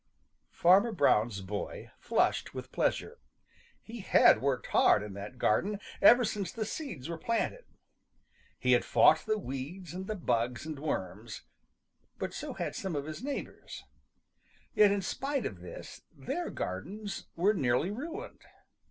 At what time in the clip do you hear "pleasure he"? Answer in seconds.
2.71-3.99